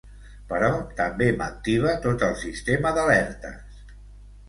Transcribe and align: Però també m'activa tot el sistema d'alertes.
Però 0.53 0.69
també 1.01 1.27
m'activa 1.43 1.93
tot 2.09 2.27
el 2.31 2.35
sistema 2.47 2.97
d'alertes. 2.99 3.83